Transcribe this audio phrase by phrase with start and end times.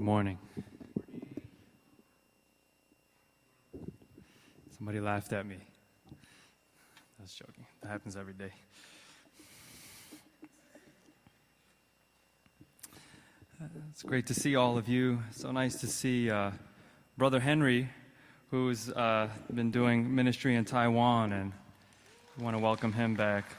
[0.00, 0.38] Good morning.
[4.74, 5.56] Somebody laughed at me.
[5.58, 7.66] I was joking.
[7.82, 8.50] That happens every day.
[13.60, 15.22] Uh, it's great to see all of you.
[15.32, 16.52] So nice to see uh,
[17.18, 17.90] Brother Henry,
[18.50, 21.52] who's uh, been doing ministry in Taiwan, and
[22.38, 23.54] I want to welcome him back.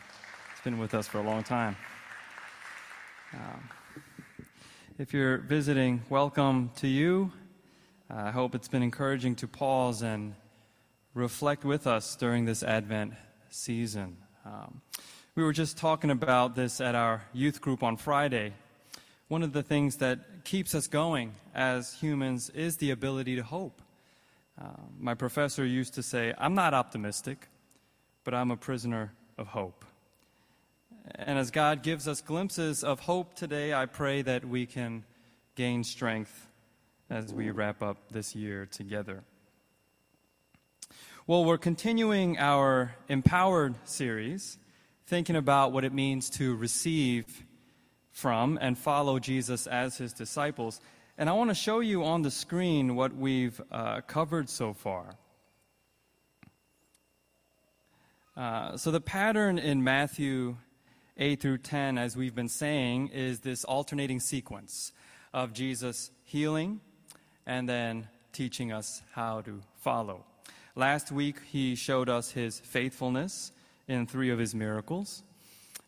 [0.56, 1.78] He's been with us for a long time.
[3.36, 3.70] Um,
[5.02, 7.32] if you're visiting, welcome to you.
[8.08, 10.36] Uh, I hope it's been encouraging to pause and
[11.16, 13.14] reflect with us during this Advent
[13.50, 14.16] season.
[14.46, 14.80] Um,
[15.34, 18.54] we were just talking about this at our youth group on Friday.
[19.28, 23.82] One of the things that keeps us going as humans is the ability to hope.
[24.62, 24.68] Uh,
[25.00, 27.48] my professor used to say, I'm not optimistic,
[28.24, 29.84] but I'm a prisoner of hope.
[31.16, 35.04] And as God gives us glimpses of hope today, I pray that we can
[35.56, 36.48] gain strength
[37.10, 39.24] as we wrap up this year together.
[41.28, 44.58] Well, we're continuing our Empowered series,
[45.06, 47.46] thinking about what it means to receive
[48.12, 50.80] from and follow Jesus as his disciples.
[51.18, 55.16] And I want to show you on the screen what we've uh, covered so far.
[58.36, 60.58] Uh, so, the pattern in Matthew
[61.22, 64.92] 8 through 10, as we've been saying, is this alternating sequence
[65.32, 66.82] of Jesus healing
[67.46, 70.26] and then teaching us how to follow.
[70.76, 73.52] Last week, he showed us his faithfulness
[73.88, 75.22] in three of his miracles,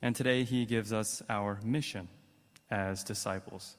[0.04, 2.10] and today he gives us our mission
[2.70, 3.76] as disciples.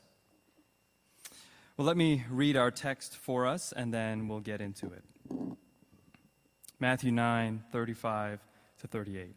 [1.77, 5.05] Well, let me read our text for us, and then we'll get into it.
[6.80, 8.41] Matthew 9 35
[8.80, 9.36] to 38.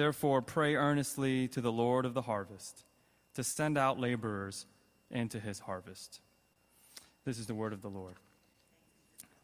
[0.00, 2.84] Therefore, pray earnestly to the Lord of the harvest
[3.34, 4.64] to send out laborers
[5.10, 6.20] into his harvest.
[7.26, 8.14] This is the word of the Lord.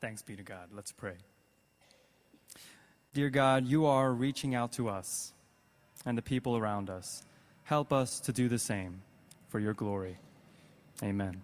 [0.01, 0.71] Thanks be to God.
[0.73, 1.17] Let's pray.
[3.13, 5.35] Dear God, you are reaching out to us
[6.07, 7.23] and the people around us.
[7.65, 9.03] Help us to do the same
[9.51, 10.17] for your glory.
[11.03, 11.43] Amen.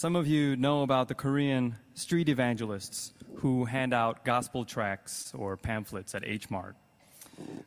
[0.00, 5.58] Some of you know about the Korean street evangelists who hand out gospel tracts or
[5.58, 6.74] pamphlets at H Mart.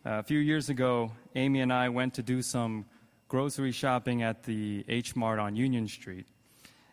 [0.03, 2.85] A few years ago, Amy and I went to do some
[3.27, 6.25] grocery shopping at the H Mart on Union Street.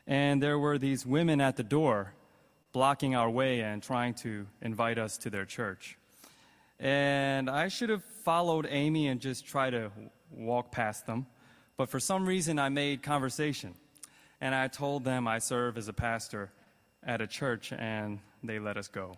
[0.06, 2.12] And there were these women at the door
[2.72, 5.96] blocking our way and trying to invite us to their church.
[6.78, 9.90] And I should have followed Amy and just tried to
[10.30, 11.24] walk past them.
[11.78, 13.74] But for some reason, I made conversation.
[14.40, 16.50] And I told them I serve as a pastor
[17.02, 19.14] at a church, and they let us go.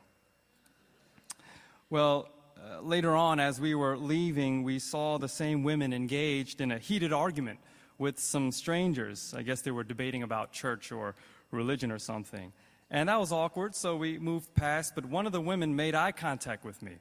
[1.90, 6.72] Well, uh, later on, as we were leaving, we saw the same women engaged in
[6.72, 7.58] a heated argument
[7.98, 9.34] with some strangers.
[9.36, 11.14] I guess they were debating about church or
[11.50, 12.52] religion or something.
[12.90, 16.12] And that was awkward, so we moved past, but one of the women made eye
[16.12, 16.96] contact with me.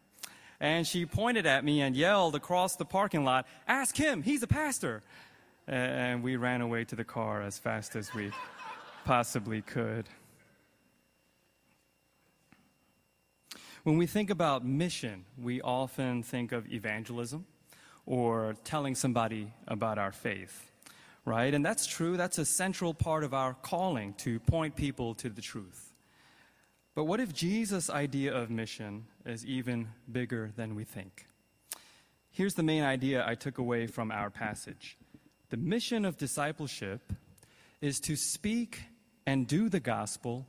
[0.59, 4.47] And she pointed at me and yelled across the parking lot, Ask him, he's a
[4.47, 5.01] pastor.
[5.71, 8.31] And we ran away to the car as fast as we
[9.05, 10.09] possibly could.
[13.83, 17.45] When we think about mission, we often think of evangelism
[18.05, 20.69] or telling somebody about our faith,
[21.23, 21.53] right?
[21.53, 22.17] And that's true.
[22.17, 25.93] That's a central part of our calling to point people to the truth.
[26.95, 31.27] But what if Jesus' idea of mission is even bigger than we think?
[32.29, 34.97] Here's the main idea I took away from our passage
[35.51, 37.11] the mission of discipleship
[37.81, 38.83] is to speak
[39.27, 40.47] and do the gospel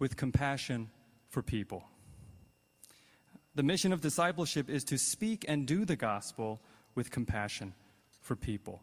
[0.00, 0.90] with compassion
[1.28, 1.84] for people.
[3.54, 6.60] The mission of discipleship is to speak and do the gospel
[6.96, 7.74] with compassion
[8.20, 8.82] for people.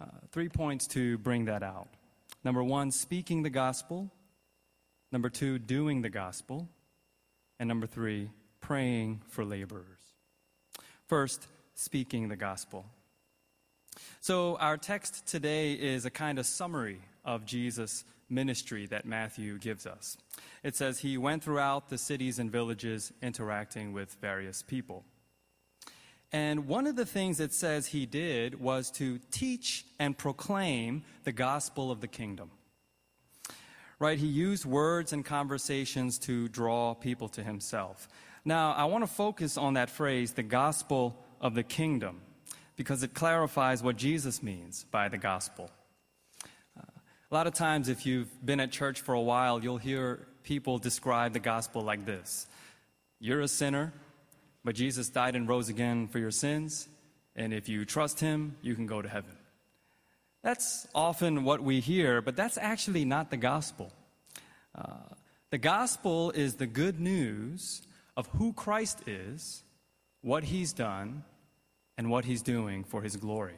[0.00, 1.88] Uh, three points to bring that out.
[2.44, 4.08] Number one, speaking the gospel.
[5.10, 6.68] Number two, doing the gospel.
[7.58, 10.14] And number three, praying for laborers.
[11.08, 12.86] First, speaking the gospel.
[14.20, 19.86] So, our text today is a kind of summary of Jesus' ministry that Matthew gives
[19.86, 20.16] us.
[20.62, 25.04] It says he went throughout the cities and villages interacting with various people.
[26.32, 31.32] And one of the things it says he did was to teach and proclaim the
[31.32, 32.50] gospel of the kingdom.
[33.98, 34.18] Right?
[34.18, 38.08] He used words and conversations to draw people to himself.
[38.44, 42.22] Now, I want to focus on that phrase, the gospel of the kingdom,
[42.76, 45.70] because it clarifies what Jesus means by the gospel.
[46.78, 46.82] Uh,
[47.30, 50.78] a lot of times, if you've been at church for a while, you'll hear people
[50.78, 52.46] describe the gospel like this
[53.20, 53.92] You're a sinner,
[54.64, 56.88] but Jesus died and rose again for your sins,
[57.36, 59.36] and if you trust him, you can go to heaven.
[60.42, 63.92] That's often what we hear, but that's actually not the gospel.
[64.74, 65.14] Uh,
[65.50, 67.82] the gospel is the good news
[68.16, 69.62] of who Christ is,
[70.20, 71.24] what he's done,
[72.02, 73.54] and what he's doing for his glory.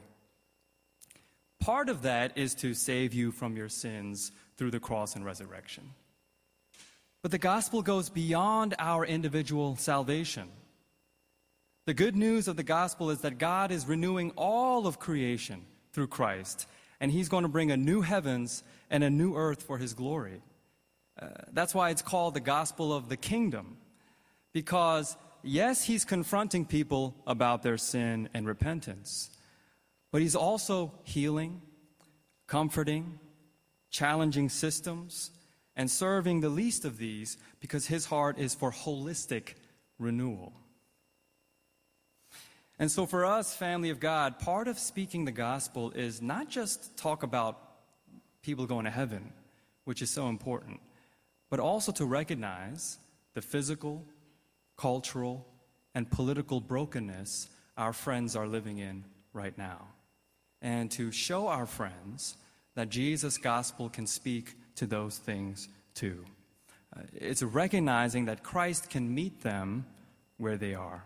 [1.61, 5.93] Part of that is to save you from your sins through the cross and resurrection.
[7.23, 10.51] But the gospel goes beyond our individual salvation.
[11.87, 15.65] The good news of the gospel is that God is renewing all of creation
[15.95, 16.67] through Christ,
[17.01, 20.43] and He's going to bring a new heavens and a new earth for His glory.
[21.19, 23.79] Uh, that's why it's called the gospel of the kingdom,
[24.53, 29.31] because yes, He's confronting people about their sin and repentance,
[30.11, 31.63] but He's also healing,
[32.47, 33.19] comforting,
[33.91, 35.31] challenging systems,
[35.77, 39.55] and serving the least of these because His heart is for holistic
[39.99, 40.53] renewal.
[42.79, 46.97] And so, for us, family of God, part of speaking the gospel is not just
[46.97, 47.61] talk about
[48.43, 49.33] people going to heaven,
[49.85, 50.81] which is so important,
[51.51, 52.99] but also to recognize
[53.35, 54.05] the physical,
[54.77, 55.47] cultural,
[55.95, 59.89] and political brokenness our friends are living in right now.
[60.63, 62.37] And to show our friends
[62.75, 66.25] that Jesus' gospel can speak to those things too.
[66.97, 69.87] Uh, it's recognizing that Christ can meet them
[70.37, 71.05] where they are.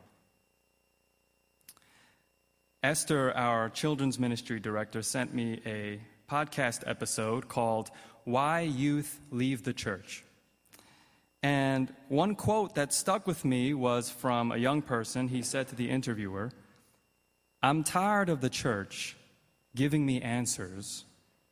[2.82, 6.00] Esther, our children's ministry director, sent me a
[6.30, 7.90] podcast episode called
[8.24, 10.24] Why Youth Leave the Church.
[11.42, 15.28] And one quote that stuck with me was from a young person.
[15.28, 16.50] He said to the interviewer,
[17.62, 19.16] I'm tired of the church
[19.74, 21.04] giving me answers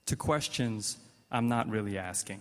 [0.07, 0.97] to questions
[1.31, 2.41] I'm not really asking.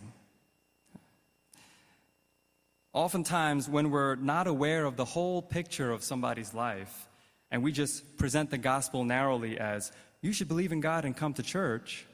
[2.93, 7.07] Oftentimes, when we're not aware of the whole picture of somebody's life,
[7.51, 9.91] and we just present the gospel narrowly as
[10.21, 12.05] you should believe in God and come to church,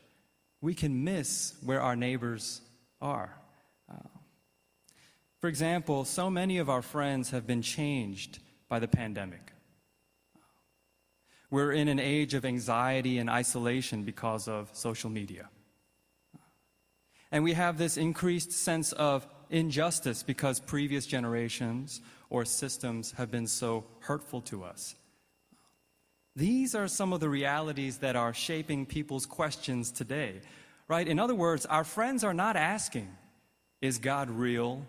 [0.59, 2.61] we can miss where our neighbors
[3.01, 3.40] are.
[5.41, 8.37] For example, so many of our friends have been changed
[8.69, 9.53] by the pandemic.
[11.49, 15.49] We're in an age of anxiety and isolation because of social media.
[17.31, 23.47] And we have this increased sense of injustice because previous generations or systems have been
[23.47, 24.95] so hurtful to us.
[26.35, 30.41] These are some of the realities that are shaping people's questions today,
[30.87, 31.07] right?
[31.07, 33.09] In other words, our friends are not asking,
[33.81, 34.85] is God real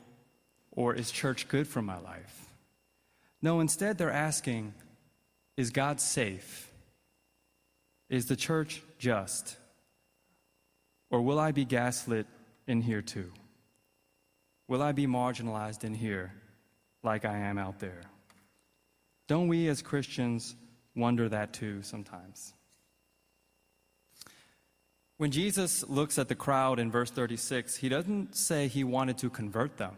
[0.73, 2.47] or is church good for my life?
[3.41, 4.75] No, instead, they're asking,
[5.57, 6.71] is God safe?
[8.09, 9.57] Is the church just?
[11.11, 12.27] Or will I be gaslit
[12.67, 13.33] in here too?
[14.69, 16.33] Will I be marginalized in here
[17.03, 18.03] like I am out there?
[19.29, 20.57] Don't we as Christians
[20.95, 22.55] wonder that too sometimes.
[25.17, 29.31] When Jesus looks at the crowd in verse 36, he doesn't say he wanted to
[29.31, 29.97] convert them.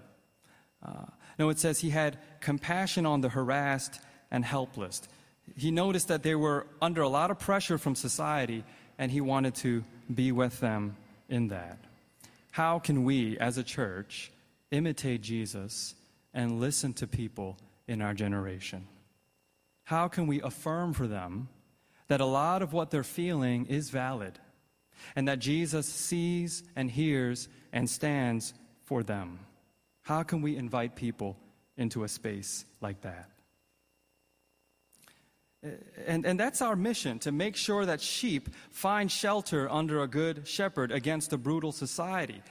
[0.85, 1.07] Uh,
[1.39, 4.01] no, it says he had compassion on the harassed
[4.31, 5.03] and helpless.
[5.57, 8.65] He noticed that they were under a lot of pressure from society,
[8.99, 10.97] and he wanted to be with them
[11.29, 11.79] in that.
[12.51, 14.31] How can we, as a church,
[14.71, 15.95] imitate Jesus
[16.33, 17.57] and listen to people
[17.89, 18.87] in our generation?
[19.85, 21.49] how can we affirm for them
[22.09, 24.39] that a lot of what they're feeling is valid
[25.15, 29.39] and that Jesus sees and hears and stands for them?
[30.05, 31.37] How can we invite people
[31.77, 33.29] into a space like that?
[36.07, 40.47] And, and that's our mission to make sure that sheep find shelter under a good
[40.47, 42.43] shepherd against a brutal society.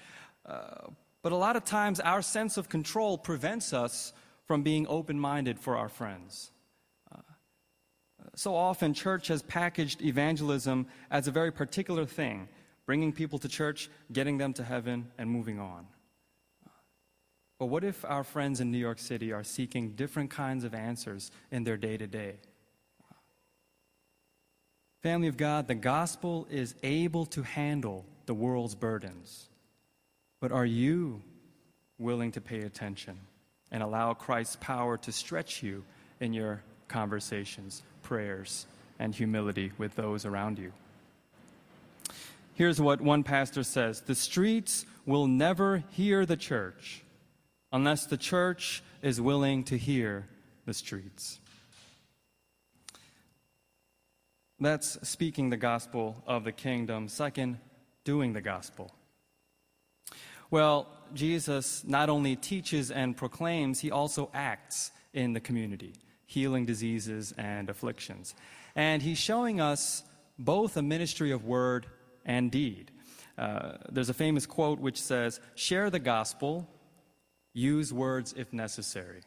[0.45, 0.89] Uh,
[1.21, 4.13] but a lot of times, our sense of control prevents us
[4.45, 6.51] from being open minded for our friends.
[8.35, 12.47] So often, church has packaged evangelism as a very particular thing
[12.85, 15.87] bringing people to church, getting them to heaven, and moving on.
[17.63, 21.31] But what if our friends in New York City are seeking different kinds of answers
[21.49, 22.33] in their day to day?
[25.01, 29.47] Family of God, the gospel is able to handle the world's burdens.
[30.41, 31.21] But are you
[31.97, 33.17] willing to pay attention
[33.71, 35.85] and allow Christ's power to stretch you
[36.19, 38.65] in your conversations, prayers,
[38.99, 40.73] and humility with those around you.
[42.55, 47.03] Here's what one pastor says The streets will never hear the church
[47.73, 50.27] unless the church is willing to hear
[50.65, 51.39] the streets.
[54.59, 57.09] That's speaking the gospel of the kingdom.
[57.09, 57.57] Second,
[58.05, 58.93] doing the gospel.
[60.51, 65.95] Well, Jesus not only teaches and proclaims, he also acts in the community,
[66.27, 68.35] healing diseases and afflictions.
[68.75, 70.03] And he's showing us
[70.37, 71.87] both a ministry of word
[72.23, 72.91] and deed.
[73.37, 76.69] Uh, there's a famous quote which says, Share the gospel,
[77.53, 79.21] use words if necessary.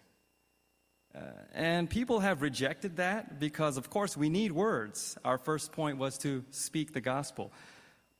[1.14, 1.20] Uh,
[1.54, 5.16] and people have rejected that because, of course, we need words.
[5.24, 7.52] Our first point was to speak the gospel.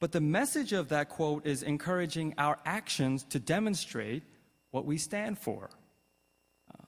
[0.00, 4.22] But the message of that quote is encouraging our actions to demonstrate
[4.70, 5.68] what we stand for.
[6.72, 6.84] Uh,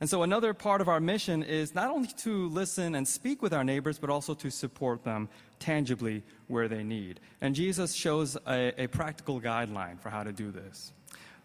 [0.00, 3.52] and so, another part of our mission is not only to listen and speak with
[3.52, 5.28] our neighbors, but also to support them
[5.58, 7.18] tangibly where they need.
[7.40, 10.92] And Jesus shows a, a practical guideline for how to do this.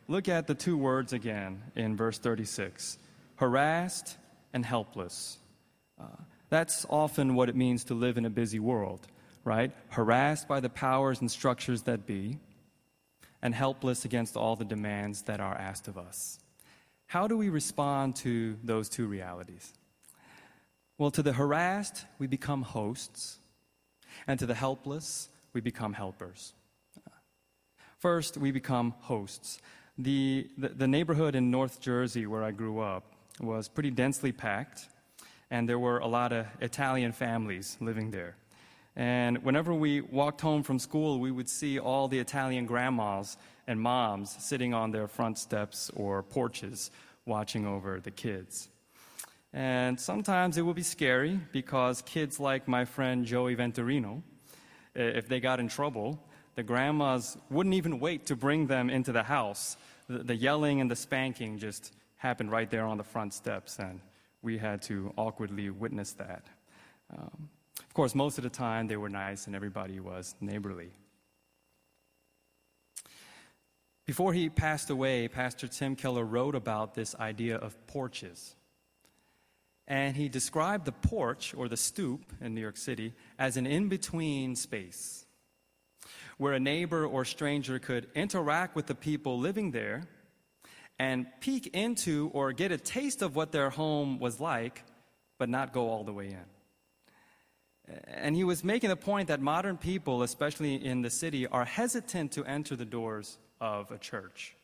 [0.07, 2.97] Look at the two words again in verse 36
[3.35, 4.17] harassed
[4.53, 5.39] and helpless.
[5.99, 6.05] Uh,
[6.49, 9.07] that's often what it means to live in a busy world,
[9.43, 9.71] right?
[9.89, 12.37] Harassed by the powers and structures that be,
[13.41, 16.37] and helpless against all the demands that are asked of us.
[17.07, 19.73] How do we respond to those two realities?
[20.97, 23.39] Well, to the harassed, we become hosts,
[24.27, 26.53] and to the helpless, we become helpers.
[27.97, 29.59] First, we become hosts.
[30.03, 33.03] The, the, neighborhood in North Jersey where I grew up
[33.39, 34.87] was pretty densely packed,
[35.51, 38.35] and there were a lot of Italian families living there.
[38.95, 43.79] And whenever we walked home from school, we would see all the Italian grandmas and
[43.79, 46.89] moms sitting on their front steps or porches
[47.27, 48.69] watching over the kids.
[49.53, 54.23] And sometimes it would be scary because kids like my friend Joey Venturino,
[54.95, 56.19] if they got in trouble,
[56.55, 59.77] the grandmas wouldn't even wait to bring them into the house.
[60.11, 64.01] The, yelling and the spanking just happened right there on the front steps, and
[64.41, 66.45] we had to awkwardly witness that.
[67.15, 67.49] Um,
[67.79, 70.91] of course, most of the time they were nice and everybody was neighborly.
[74.05, 78.55] Before he passed away, Pastor Tim Keller wrote about this idea of porches.
[79.87, 83.89] And he described the porch or the stoop in New York City as an in
[83.89, 85.25] between space
[86.37, 90.03] where a neighbor or stranger could interact with the people living there
[90.99, 94.83] and peek into or get a taste of what their home was like,
[95.37, 96.45] but not go all the way in.
[98.05, 102.33] And he was making the point that modern people, especially in the city, are hesitant
[102.33, 104.55] to enter the doors of a church.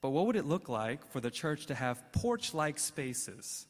[0.00, 3.66] But what would it look like for the church to have porch like spaces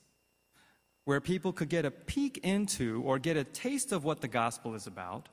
[1.04, 4.75] where people could get a peek into or get a taste of what the gospel
[4.75, 5.28] is about,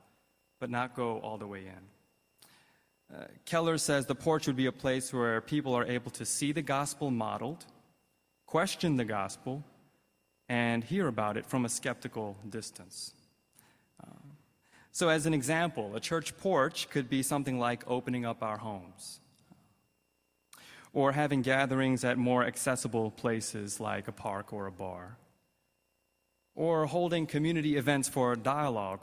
[0.64, 3.14] but not go all the way in?
[3.14, 6.52] Uh, Keller says the porch would be a place where people are able to see
[6.52, 7.66] the gospel modeled,
[8.46, 9.62] question the gospel,
[10.48, 13.12] and hear about it from a skeptical distance.
[14.90, 19.20] So, as an example, a church porch could be something like opening up our homes
[20.94, 25.18] or having gatherings at more accessible places like a park or a bar,
[26.54, 29.02] or holding community events for dialogue.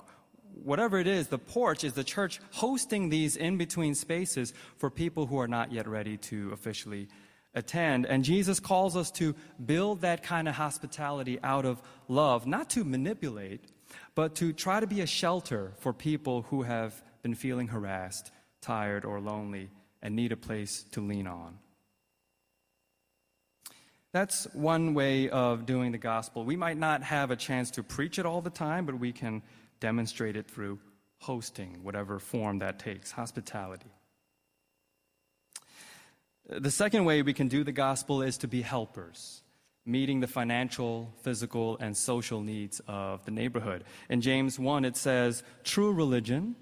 [0.64, 5.26] Whatever it is, the porch is the church hosting these in between spaces for people
[5.26, 7.08] who are not yet ready to officially
[7.54, 8.06] attend.
[8.06, 12.84] And Jesus calls us to build that kind of hospitality out of love, not to
[12.84, 13.72] manipulate
[14.16, 19.06] but to try to be a shelter for people who have been feeling harassed, tired,
[19.06, 19.70] or lonely
[20.02, 21.58] and need a place to lean on.
[24.12, 26.44] That's one way of doing the gospel.
[26.44, 29.42] We might not have a chance to preach it all the time, but we can
[29.82, 30.80] demonstrate it through
[31.20, 33.92] hosting, whatever form that takes, hospitality.
[36.48, 39.42] The second way we can do the gospel is to be helpers
[39.86, 43.84] meeting the financial, physical, and social needs of the neighborhood.
[44.10, 46.56] In James 1, it says, True religion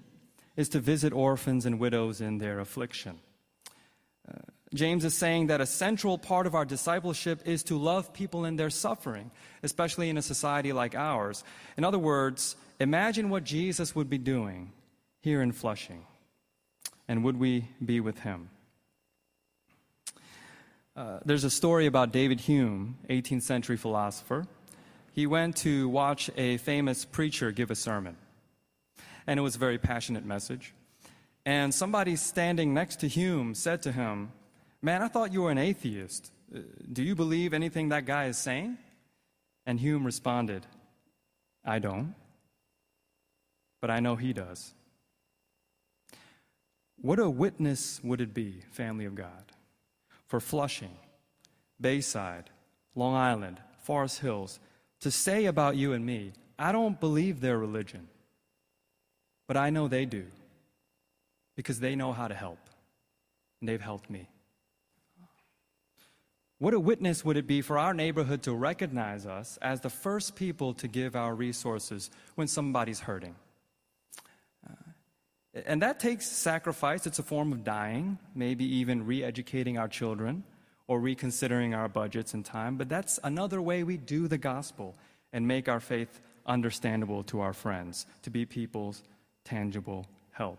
[0.56, 3.18] is to visit orphans and widows in their affliction.
[4.26, 4.38] Uh,
[4.74, 8.56] James is saying that a central part of our discipleship is to love people in
[8.56, 9.30] their suffering,
[9.62, 11.44] especially in a society like ours.
[11.76, 14.72] In other words, imagine what Jesus would be doing
[15.20, 16.04] here in Flushing.
[17.06, 18.50] And would we be with him?
[20.96, 24.46] Uh, there's a story about David Hume, 18th century philosopher.
[25.12, 28.16] He went to watch a famous preacher give a sermon,
[29.26, 30.72] and it was a very passionate message.
[31.44, 34.32] And somebody standing next to Hume said to him,
[34.82, 36.32] Man, I thought you were an atheist.
[36.54, 36.60] Uh,
[36.92, 38.78] do you believe anything that guy is saying?
[39.66, 40.66] And Hume responded,
[41.64, 42.14] I don't,
[43.80, 44.74] but I know he does.
[47.00, 49.52] What a witness would it be, family of God,
[50.26, 50.96] for Flushing,
[51.80, 52.50] Bayside,
[52.94, 54.60] Long Island, Forest Hills,
[55.00, 58.08] to say about you and me, I don't believe their religion,
[59.46, 60.26] but I know they do
[61.56, 62.58] because they know how to help,
[63.60, 64.28] and they've helped me.
[66.58, 70.36] What a witness would it be for our neighborhood to recognize us as the first
[70.36, 73.34] people to give our resources when somebody's hurting?
[75.66, 77.06] And that takes sacrifice.
[77.06, 80.44] It's a form of dying, maybe even re educating our children
[80.86, 82.76] or reconsidering our budgets and time.
[82.76, 84.96] But that's another way we do the gospel
[85.32, 89.02] and make our faith understandable to our friends, to be people's
[89.44, 90.58] tangible help.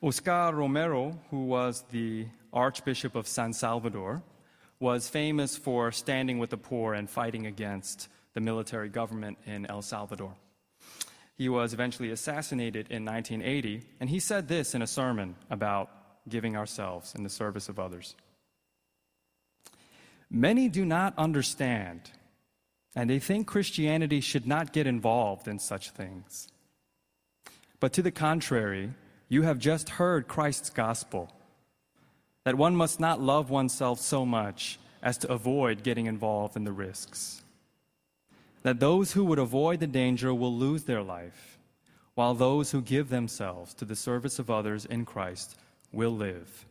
[0.00, 4.22] Oscar Romero, who was the Archbishop of San Salvador,
[4.80, 9.82] was famous for standing with the poor and fighting against the military government in El
[9.82, 10.34] Salvador.
[11.36, 15.90] He was eventually assassinated in 1980, and he said this in a sermon about
[16.28, 18.14] giving ourselves in the service of others.
[20.30, 22.10] Many do not understand,
[22.94, 26.48] and they think Christianity should not get involved in such things.
[27.80, 28.94] But to the contrary,
[29.28, 31.30] you have just heard Christ's gospel
[32.44, 36.72] that one must not love oneself so much as to avoid getting involved in the
[36.72, 37.41] risks.
[38.62, 41.58] That those who would avoid the danger will lose their life,
[42.14, 45.56] while those who give themselves to the service of others in Christ
[45.92, 46.66] will live.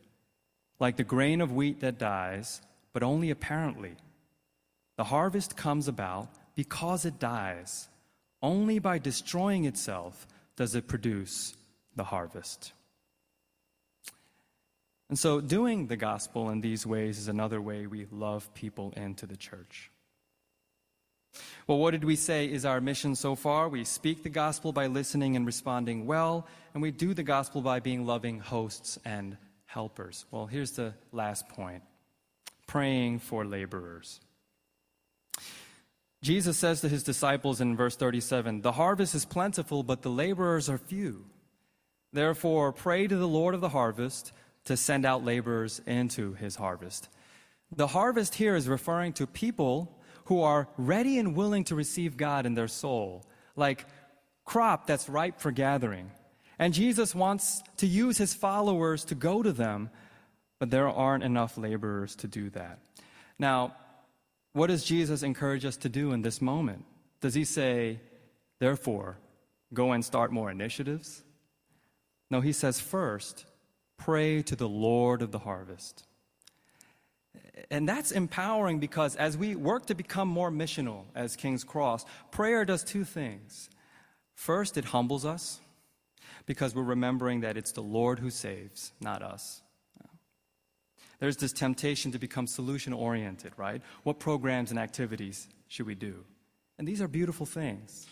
[0.79, 2.61] Like the grain of wheat that dies,
[2.93, 3.95] but only apparently.
[4.97, 7.87] The harvest comes about because it dies.
[8.41, 11.55] Only by destroying itself does it produce
[11.95, 12.73] the harvest.
[15.09, 19.25] And so, doing the gospel in these ways is another way we love people into
[19.25, 19.91] the church.
[21.67, 23.69] Well, what did we say is our mission so far?
[23.69, 27.79] We speak the gospel by listening and responding well, and we do the gospel by
[27.79, 30.25] being loving hosts and helpers.
[30.31, 31.83] Well, here's the last point
[32.67, 34.19] praying for laborers.
[36.21, 40.69] Jesus says to his disciples in verse 37 The harvest is plentiful, but the laborers
[40.69, 41.25] are few.
[42.13, 44.33] Therefore, pray to the Lord of the harvest
[44.65, 47.09] to send out laborers into his harvest.
[47.73, 49.97] The harvest here is referring to people
[50.31, 53.21] who are ready and willing to receive God in their soul,
[53.57, 53.85] like
[54.45, 56.09] crop that's ripe for gathering.
[56.57, 59.89] And Jesus wants to use his followers to go to them,
[60.57, 62.79] but there aren't enough laborers to do that.
[63.39, 63.75] Now,
[64.53, 66.85] what does Jesus encourage us to do in this moment?
[67.19, 67.99] Does he say,
[68.61, 69.17] therefore,
[69.73, 71.23] go and start more initiatives?
[72.29, 73.43] No, he says, first,
[73.97, 76.05] pray to the Lord of the harvest.
[77.69, 82.65] And that's empowering because as we work to become more missional as King's Cross, prayer
[82.65, 83.69] does two things.
[84.35, 85.59] First, it humbles us
[86.45, 89.61] because we're remembering that it's the Lord who saves, not us.
[91.19, 93.81] There's this temptation to become solution oriented, right?
[94.03, 96.25] What programs and activities should we do?
[96.79, 98.07] And these are beautiful things.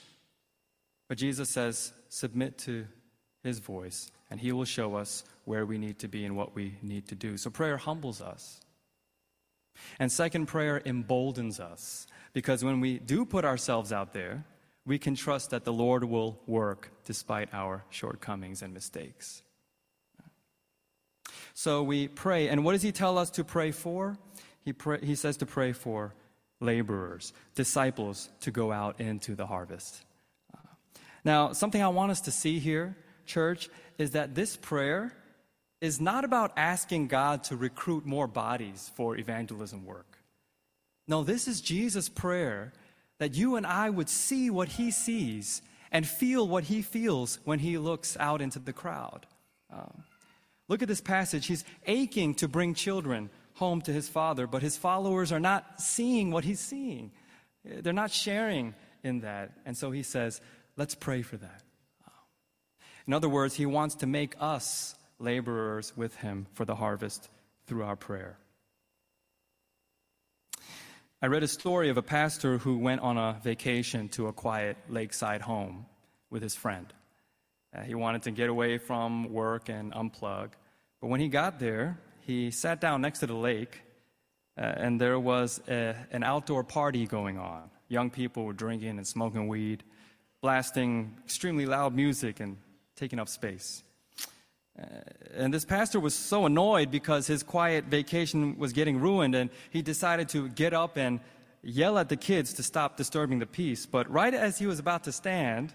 [1.07, 2.85] But Jesus says, submit to
[3.43, 6.75] his voice, and He will show us where we need to be and what we
[6.81, 7.37] need to do.
[7.37, 8.59] So prayer humbles us.
[9.99, 14.45] And second, prayer emboldens us, because when we do put ourselves out there,
[14.85, 19.43] we can trust that the Lord will work despite our shortcomings and mistakes.
[21.53, 24.17] So we pray, and what does He tell us to pray for?
[24.63, 26.13] He, pray, he says to pray for
[26.59, 30.03] laborers, disciples to go out into the harvest.
[30.53, 30.59] Uh,
[31.23, 32.95] now, something I want us to see here
[33.29, 35.13] church, is that this prayer
[35.81, 40.17] is not about asking God to recruit more bodies for evangelism work.
[41.07, 42.73] No, this is Jesus' prayer
[43.17, 45.61] that you and I would see what he sees
[45.91, 49.25] and feel what he feels when he looks out into the crowd.
[49.71, 50.03] Um,
[50.67, 51.47] look at this passage.
[51.47, 56.31] He's aching to bring children home to his father, but his followers are not seeing
[56.31, 57.11] what he's seeing.
[57.65, 59.51] They're not sharing in that.
[59.65, 60.41] And so he says,
[60.77, 61.63] let's pray for that.
[63.07, 67.29] In other words, he wants to make us laborers with him for the harvest
[67.67, 68.37] through our prayer.
[71.21, 74.77] I read a story of a pastor who went on a vacation to a quiet
[74.87, 75.85] lakeside home
[76.29, 76.93] with his friend.
[77.75, 80.51] Uh, he wanted to get away from work and unplug.
[81.01, 83.81] But when he got there, he sat down next to the lake,
[84.57, 87.69] uh, and there was a, an outdoor party going on.
[87.89, 89.83] Young people were drinking and smoking weed,
[90.41, 92.57] blasting extremely loud music and
[92.95, 93.83] taking up space.
[95.35, 99.81] And this pastor was so annoyed because his quiet vacation was getting ruined, and he
[99.81, 101.19] decided to get up and
[101.61, 103.85] yell at the kids to stop disturbing the peace.
[103.85, 105.73] But right as he was about to stand,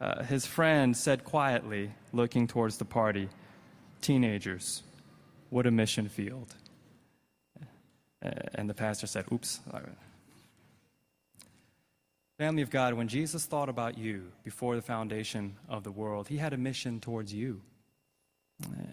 [0.00, 3.28] uh, his friend said quietly, looking towards the party,
[4.00, 4.82] Teenagers,
[5.48, 6.54] what a mission field.
[8.22, 9.60] Uh, and the pastor said, Oops.
[12.38, 16.36] Family of God, when Jesus thought about you before the foundation of the world, he
[16.36, 17.62] had a mission towards you.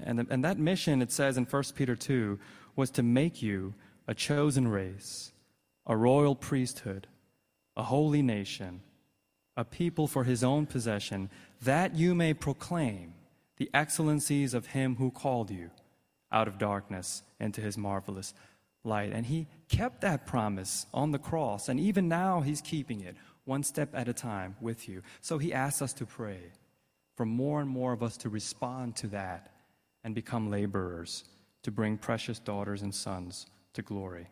[0.03, 2.39] And, and that mission, it says in 1 Peter 2,
[2.75, 3.73] was to make you
[4.07, 5.31] a chosen race,
[5.85, 7.07] a royal priesthood,
[7.75, 8.81] a holy nation,
[9.55, 11.29] a people for his own possession,
[11.61, 13.13] that you may proclaim
[13.57, 15.69] the excellencies of him who called you
[16.31, 18.33] out of darkness into his marvelous
[18.83, 19.11] light.
[19.11, 23.63] And he kept that promise on the cross, and even now he's keeping it one
[23.63, 25.01] step at a time with you.
[25.19, 26.51] So he asks us to pray
[27.21, 29.51] for more and more of us to respond to that
[30.03, 31.23] and become laborers
[31.61, 34.25] to bring precious daughters and sons to glory.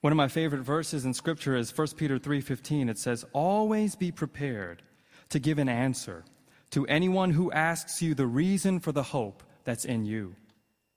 [0.00, 2.88] One of my favorite verses in scripture is 1 Peter 3:15.
[2.88, 4.82] It says, "Always be prepared
[5.28, 6.24] to give an answer
[6.70, 10.34] to anyone who asks you the reason for the hope that's in you,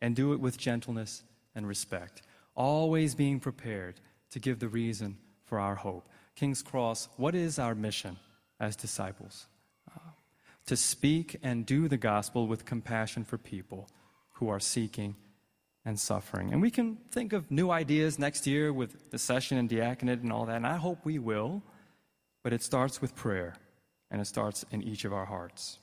[0.02, 1.23] and do it with gentleness
[1.54, 2.23] and respect."
[2.56, 6.10] Always being prepared to give the reason for our hope.
[6.34, 8.17] King's Cross, what is our mission
[8.60, 9.48] as disciples?
[9.89, 10.00] Uh,
[10.65, 13.89] to speak and do the gospel with compassion for people
[14.34, 15.15] who are seeking
[15.86, 16.52] and suffering.
[16.52, 20.34] And we can think of new ideas next year with the session and diaconate and
[20.34, 21.63] all that, and I hope we will,
[22.43, 23.56] but it starts with prayer,
[24.12, 25.80] and it starts in each of our hearts.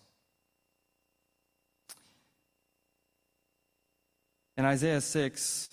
[4.56, 5.70] In Isaiah 6,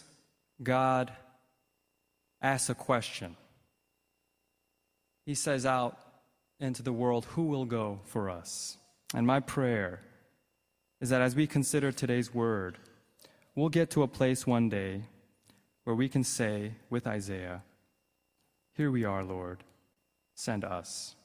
[0.64, 1.12] God
[2.42, 3.36] asks a question.
[5.26, 6.00] He says out
[6.62, 8.78] into the world, Who will go for us?
[9.14, 10.02] And my prayer
[11.02, 12.78] is that as we consider today's word,
[13.56, 15.04] we'll get to a place one day
[15.84, 17.64] where we can say with Isaiah,
[18.76, 19.64] Here we are, Lord,
[20.36, 21.16] send us.